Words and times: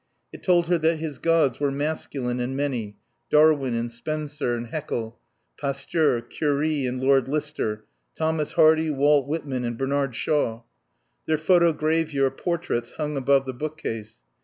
It 0.33 0.41
told 0.41 0.65
her 0.67 0.79
that 0.79 0.97
his 0.97 1.19
gods 1.19 1.59
were 1.59 1.69
masculine 1.69 2.39
and 2.39 2.57
many 2.57 2.97
Darwin 3.29 3.75
and 3.75 3.91
Spencer 3.91 4.55
and 4.55 4.65
Haeckel, 4.65 5.19
Pasteur, 5.59 6.21
Curie 6.21 6.87
and 6.87 6.99
Lord 6.99 7.27
Lister, 7.27 7.85
Thomas 8.15 8.53
Hardy, 8.53 8.89
Walt 8.89 9.27
Whitman 9.27 9.63
and 9.63 9.77
Bernard 9.77 10.15
Shaw. 10.15 10.63
Their 11.27 11.37
photogravure 11.37 12.35
portraits 12.35 12.93
hung 12.93 13.15
above 13.15 13.45
the 13.45 13.53
bookcase. 13.53 14.21